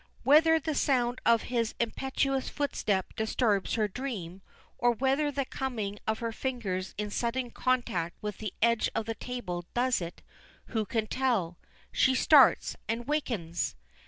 [0.23, 4.41] Whether the sound of his impetuous footstep disturbs her dream,
[4.79, 9.13] or whether the coming of her fingers in sudden contact with the edge of the
[9.13, 10.23] table does it,
[10.69, 11.59] who can tell;
[11.91, 13.75] she starts and wakens.